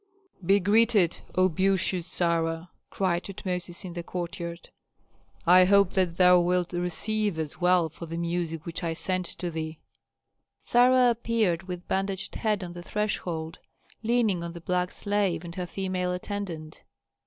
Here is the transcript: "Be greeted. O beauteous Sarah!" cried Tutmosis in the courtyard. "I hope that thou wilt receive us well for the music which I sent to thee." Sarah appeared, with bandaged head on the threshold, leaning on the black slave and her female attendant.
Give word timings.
"Be 0.43 0.59
greeted. 0.59 1.19
O 1.35 1.47
beauteous 1.47 2.07
Sarah!" 2.07 2.71
cried 2.89 3.23
Tutmosis 3.25 3.85
in 3.85 3.93
the 3.93 4.01
courtyard. 4.01 4.71
"I 5.45 5.65
hope 5.65 5.91
that 5.93 6.17
thou 6.17 6.39
wilt 6.39 6.73
receive 6.73 7.37
us 7.37 7.61
well 7.61 7.87
for 7.87 8.07
the 8.07 8.17
music 8.17 8.65
which 8.65 8.83
I 8.83 8.93
sent 8.95 9.27
to 9.27 9.51
thee." 9.51 9.77
Sarah 10.59 11.11
appeared, 11.11 11.67
with 11.67 11.87
bandaged 11.87 12.33
head 12.33 12.63
on 12.63 12.73
the 12.73 12.81
threshold, 12.81 13.59
leaning 14.01 14.43
on 14.43 14.53
the 14.53 14.61
black 14.61 14.89
slave 14.89 15.45
and 15.45 15.53
her 15.53 15.67
female 15.67 16.13
attendant. 16.13 16.81